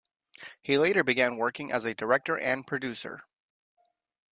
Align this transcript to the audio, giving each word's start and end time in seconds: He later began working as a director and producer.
He 0.63 0.79
later 0.79 1.03
began 1.03 1.37
working 1.37 1.71
as 1.71 1.85
a 1.85 1.93
director 1.93 2.35
and 2.35 2.65
producer. 2.65 3.21